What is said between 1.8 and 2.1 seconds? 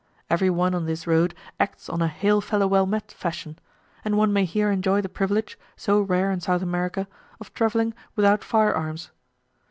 on a